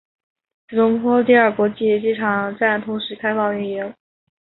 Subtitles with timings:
[0.67, 3.93] 吉隆坡第二国际机场站同时开放运营。